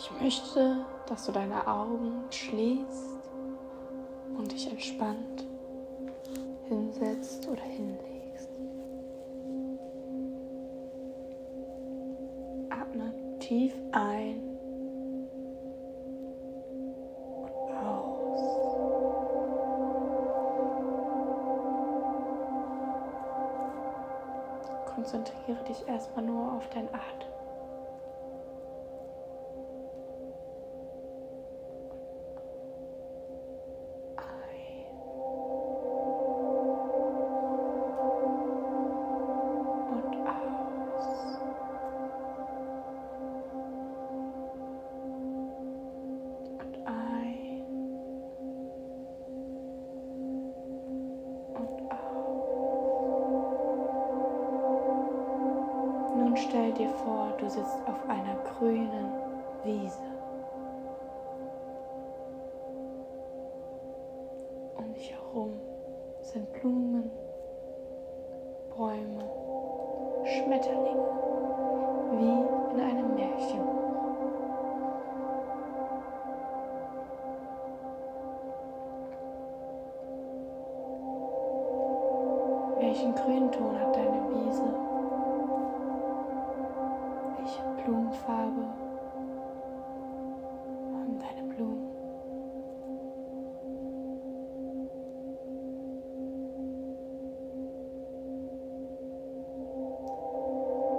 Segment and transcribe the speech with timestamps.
[0.00, 3.20] Ich möchte, dass du deine Augen schließt
[4.34, 5.44] und dich entspannt
[6.68, 8.48] hinsetzt oder hinlegst.
[12.70, 14.40] Atme tief ein
[17.42, 18.40] und aus.
[24.94, 27.29] Konzentriere dich erstmal nur auf dein Atem.
[56.40, 59.12] Stell dir vor, du sitzt auf einer grünen
[59.64, 59.98] Wiese.
[64.76, 65.52] Um dich herum
[66.20, 67.10] sind Blumen,
[68.76, 69.24] Bäume,
[70.24, 71.08] Schmetterlinge,
[72.12, 73.60] wie in einem Märchen.
[82.78, 84.89] Welchen Grünton hat deine Wiese?
[87.90, 88.62] Blumenfarbe
[90.92, 91.90] haben deine Blumen.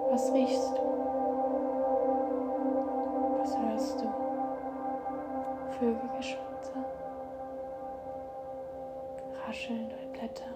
[0.09, 0.81] Was riechst du?
[3.39, 4.13] Was hörst du?
[5.79, 6.73] Vögelgeschwätze,
[9.47, 10.51] Rascheln durch Blätter.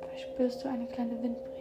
[0.00, 1.55] Vielleicht spürst du eine kleine Windbrise.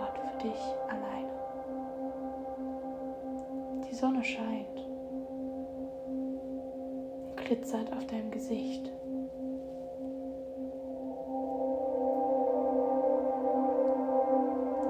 [0.00, 1.30] Ort für dich alleine.
[3.88, 4.80] Die Sonne scheint
[7.28, 8.92] und glitzert auf deinem Gesicht.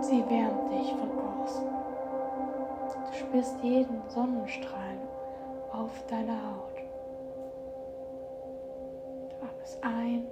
[0.01, 1.67] Sie wärmt dich von außen.
[3.07, 4.99] Du spürst jeden Sonnenstrahl
[5.73, 6.77] auf deiner Haut.
[9.31, 10.27] Du atmest ein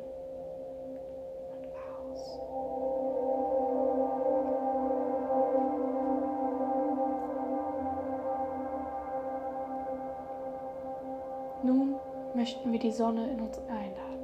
[11.64, 11.94] Nun
[12.34, 14.20] möchten wir die Sonne in uns einladen.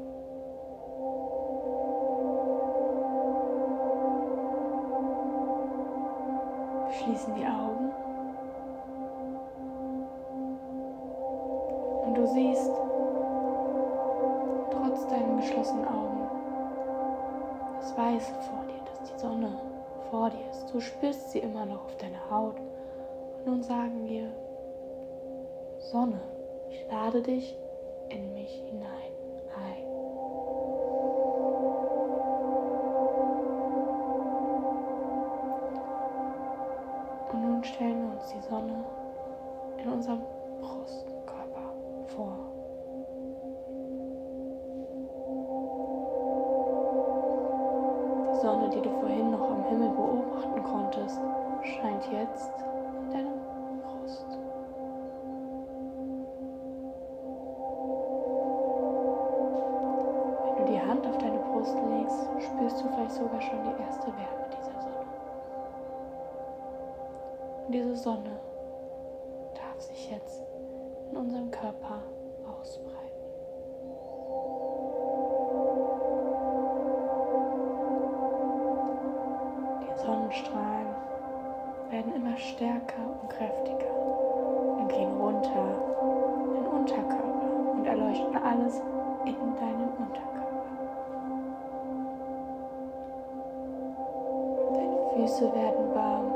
[6.84, 7.92] Wir schließen die Augen
[12.04, 12.70] und du siehst
[14.70, 16.28] trotz deinen geschlossenen Augen
[17.80, 19.58] das Weiße vor dir, dass die Sonne
[20.10, 20.74] vor dir ist.
[20.74, 22.56] Du spürst sie immer noch auf deiner Haut.
[22.58, 24.28] Und nun sagen wir
[25.78, 26.20] Sonne.
[26.70, 27.58] Ich lade dich
[28.10, 29.12] in mich hinein
[29.56, 29.84] ein.
[37.32, 38.84] Und nun stellen wir uns die Sonne
[39.78, 40.22] in unserem
[40.60, 41.74] Brustkörper
[42.06, 42.36] vor.
[48.32, 51.20] Die Sonne, die du vorhin noch am Himmel beobachten konntest,
[51.62, 52.69] scheint jetzt
[63.20, 65.06] sogar schon die erste Wärme dieser Sonne.
[67.66, 68.40] Und diese Sonne
[69.54, 70.42] darf sich jetzt
[71.10, 72.00] in unserem Körper
[72.48, 72.96] ausbreiten.
[79.82, 80.94] Die Sonnenstrahlen
[81.90, 83.92] werden immer stärker und kräftiger
[84.78, 85.74] und gehen runter
[86.46, 88.80] in den Unterkörper und erleuchten alles
[95.30, 96.32] Füße werden warm.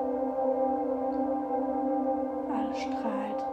[2.57, 3.45] Alles strahlt.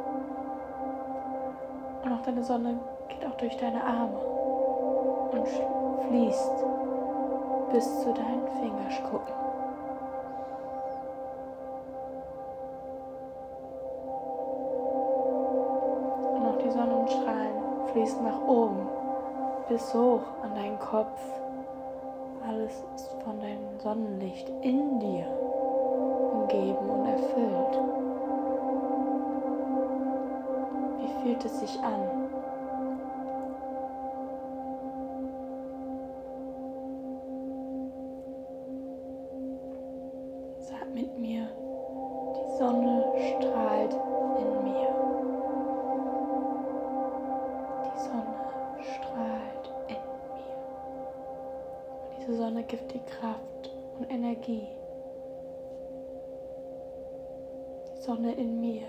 [2.04, 2.80] Und auch deine Sonne
[3.10, 4.20] geht auch durch deine Arme
[5.32, 5.48] und
[6.08, 6.66] fließt
[7.72, 9.34] bis zu deinen Fingerkuppen.
[16.36, 17.56] Und auch die Sonnenstrahlen
[17.92, 18.88] fließen nach oben
[19.70, 21.41] bis hoch an deinen Kopf
[22.52, 25.26] alles ist von deinem Sonnenlicht in dir
[26.34, 27.80] umgeben und erfüllt.
[31.00, 32.21] Wie fühlt es sich an?
[53.02, 54.68] Dir Kraft und Energie.
[57.88, 58.88] Die Sonne in mir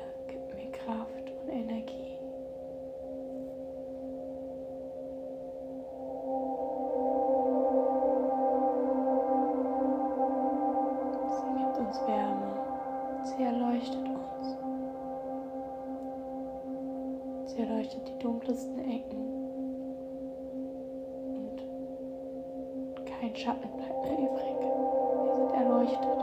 [23.22, 24.56] kein Schatten bleibt mehr übrig.
[24.58, 26.18] Wir sind erleuchtet,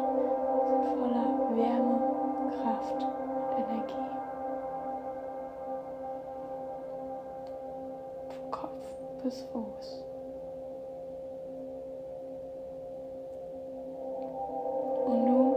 [0.67, 1.97] sind voller Wärme,
[2.61, 4.09] Kraft und Energie.
[8.27, 8.83] Von Kopf
[9.23, 10.03] bis Fuß.
[15.05, 15.55] Und nun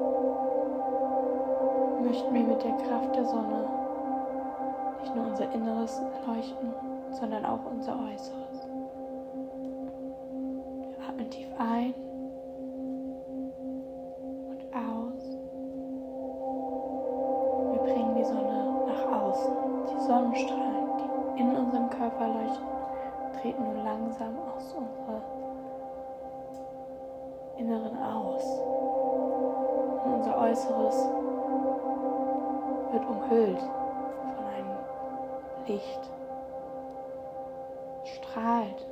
[2.05, 3.69] möchten wir mit der Kraft der Sonne
[5.01, 6.73] nicht nur unser Inneres erleuchten,
[7.11, 8.42] sondern auch unser Äußeres.
[11.33, 11.95] Tief ein
[14.51, 15.39] und aus.
[17.73, 19.55] Wir bringen die Sonne nach außen.
[19.91, 22.67] Die Sonnenstrahlen, die in unserem Körper leuchten,
[23.41, 25.23] treten nun langsam aus unserer
[27.57, 28.61] Inneren aus.
[30.05, 31.09] Und unser Äußeres
[32.93, 33.63] wird umhüllt
[35.67, 36.11] Licht
[38.05, 38.92] strahlt.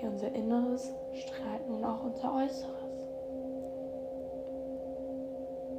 [0.00, 3.06] Wie unser Inneres strahlt nun auch unser Äußeres.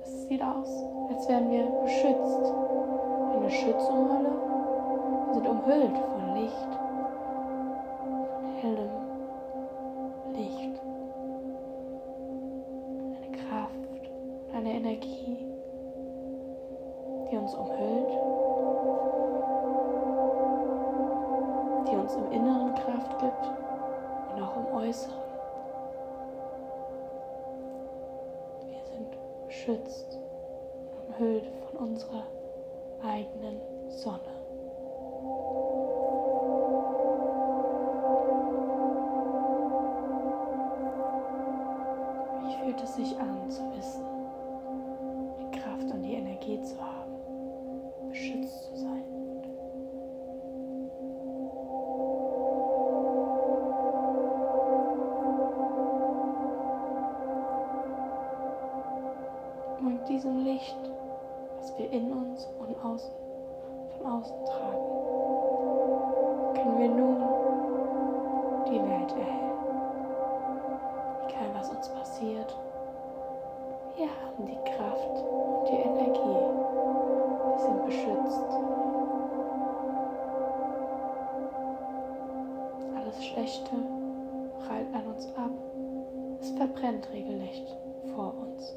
[0.03, 2.53] Es sieht aus, als wären wir beschützt.
[3.35, 4.29] Eine Schützumhülle.
[5.25, 6.10] Wir sind umhüllt
[29.61, 30.17] beschützt
[31.07, 32.25] und umhüllt von unserer
[33.03, 34.40] eigenen Sonne.
[62.31, 63.11] Uns und außen,
[63.97, 64.85] von außen tragen,
[66.55, 67.17] können wir nun
[68.67, 69.51] die Welt erhellen.
[71.27, 72.55] Egal was uns passiert,
[73.97, 76.45] wir haben die Kraft und die Energie.
[77.47, 78.49] Wir sind beschützt.
[82.95, 83.71] Alles Schlechte
[84.65, 85.51] prallt an uns ab.
[86.39, 87.77] Es verbrennt regelrecht
[88.15, 88.75] vor uns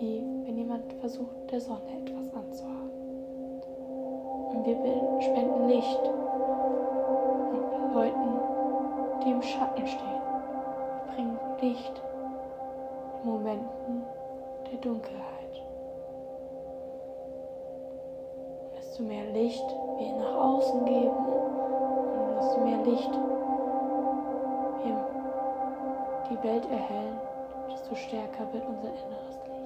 [0.00, 2.77] wie wenn jemand versucht, der Sonne etwas anzuhaben.
[4.58, 6.00] Und wir spenden Licht
[7.52, 8.40] und Leuten,
[9.22, 10.20] die im Schatten stehen.
[11.06, 12.02] Wir bringen Licht
[13.22, 14.02] in Momenten
[14.68, 15.62] der Dunkelheit.
[18.64, 23.12] Und desto mehr Licht wir nach außen geben und desto mehr Licht
[24.82, 25.06] wir
[26.30, 27.20] die Welt erhellen,
[27.70, 29.38] desto stärker wird unser Inneres.
[29.38, 29.57] beschützt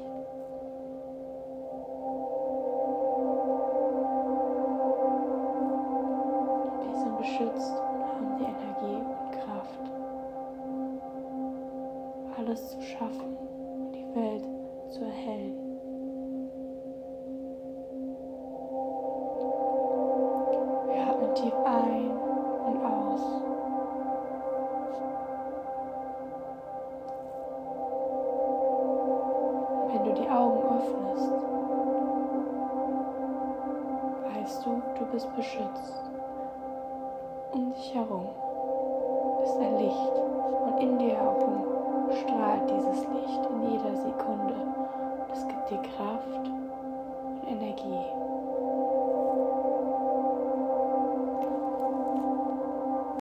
[35.02, 36.00] du bist beschützt.
[37.52, 38.28] Um dich herum
[39.42, 40.12] ist ein Licht
[40.64, 41.64] und in dir herum
[42.10, 44.54] strahlt dieses Licht in jeder Sekunde.
[45.32, 48.31] Es gibt dir Kraft und Energie.